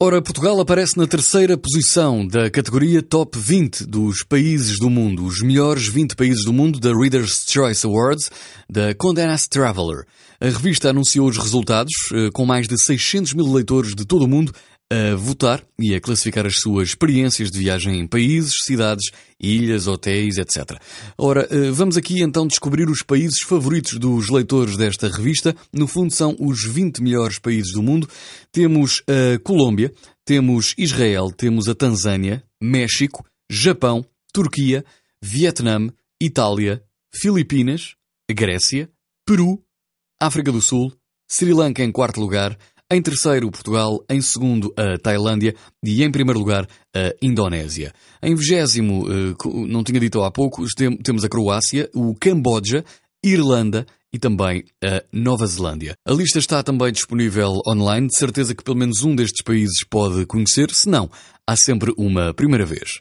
Ora, 0.00 0.22
Portugal 0.22 0.60
aparece 0.60 0.96
na 0.96 1.08
terceira 1.08 1.58
posição 1.58 2.24
da 2.24 2.48
categoria 2.48 3.02
Top 3.02 3.36
20 3.36 3.84
dos 3.84 4.22
países 4.22 4.78
do 4.78 4.88
mundo, 4.88 5.24
os 5.24 5.42
melhores 5.42 5.88
20 5.88 6.14
países 6.14 6.44
do 6.44 6.52
mundo 6.52 6.78
da 6.78 6.96
Reader's 6.96 7.44
Choice 7.48 7.84
Awards 7.84 8.30
da 8.70 8.94
Condé 8.94 9.26
Nast 9.26 9.48
Traveler. 9.50 10.06
A 10.40 10.44
revista 10.44 10.90
anunciou 10.90 11.28
os 11.28 11.36
resultados 11.36 11.92
eh, 12.12 12.30
com 12.32 12.46
mais 12.46 12.68
de 12.68 12.80
600 12.80 13.34
mil 13.34 13.52
leitores 13.52 13.92
de 13.92 14.06
todo 14.06 14.22
o 14.22 14.28
mundo 14.28 14.52
a 14.90 15.14
votar 15.14 15.62
e 15.78 15.94
a 15.94 16.00
classificar 16.00 16.46
as 16.46 16.56
suas 16.56 16.88
experiências 16.88 17.50
de 17.50 17.58
viagem 17.58 18.00
em 18.00 18.06
países, 18.06 18.54
cidades, 18.64 19.10
ilhas, 19.38 19.86
hotéis, 19.86 20.38
etc. 20.38 20.80
Ora, 21.16 21.46
eh, 21.50 21.70
vamos 21.70 21.96
aqui 21.96 22.22
então 22.22 22.46
descobrir 22.46 22.88
os 22.88 23.02
países 23.02 23.40
favoritos 23.42 23.98
dos 23.98 24.30
leitores 24.30 24.76
desta 24.76 25.08
revista. 25.08 25.54
No 25.72 25.86
fundo, 25.86 26.12
são 26.12 26.34
os 26.40 26.64
20 26.64 27.02
melhores 27.02 27.38
países 27.38 27.72
do 27.72 27.82
mundo. 27.82 28.08
Temos 28.50 29.02
a 29.06 29.38
Colômbia, 29.40 29.92
temos 30.24 30.74
Israel, 30.78 31.30
temos 31.30 31.68
a 31.68 31.74
Tanzânia, 31.74 32.42
México, 32.60 33.24
Japão, 33.50 34.04
Turquia, 34.32 34.84
Vietnã, 35.22 35.88
Itália, 36.20 36.82
Filipinas, 37.14 37.94
Grécia, 38.30 38.90
Peru, 39.26 39.62
África 40.20 40.50
do 40.50 40.62
Sul, 40.62 40.92
Sri 41.30 41.52
Lanka 41.52 41.82
em 41.84 41.92
quarto 41.92 42.20
lugar, 42.20 42.58
em 42.90 43.02
terceiro, 43.02 43.50
Portugal. 43.50 44.02
Em 44.08 44.20
segundo, 44.20 44.72
a 44.76 44.98
Tailândia. 44.98 45.54
E 45.84 46.02
em 46.02 46.10
primeiro 46.10 46.38
lugar, 46.38 46.66
a 46.94 47.14
Indonésia. 47.20 47.92
Em 48.22 48.34
vigésimo, 48.34 49.06
eh, 49.10 49.34
não 49.68 49.84
tinha 49.84 50.00
dito 50.00 50.22
há 50.22 50.30
pouco, 50.30 50.64
temos 51.02 51.24
a 51.24 51.28
Croácia, 51.28 51.88
o 51.94 52.14
Camboja, 52.14 52.84
Irlanda 53.22 53.86
e 54.12 54.18
também 54.18 54.64
a 54.82 55.02
Nova 55.12 55.46
Zelândia. 55.46 55.94
A 56.06 56.12
lista 56.12 56.38
está 56.38 56.62
também 56.62 56.90
disponível 56.90 57.60
online. 57.66 58.08
De 58.08 58.16
certeza 58.16 58.54
que 58.54 58.64
pelo 58.64 58.76
menos 58.78 59.02
um 59.04 59.14
destes 59.14 59.42
países 59.42 59.84
pode 59.88 60.24
conhecer. 60.26 60.70
Se 60.72 60.88
não, 60.88 61.10
há 61.46 61.56
sempre 61.56 61.92
uma 61.96 62.32
primeira 62.32 62.64
vez. 62.64 63.00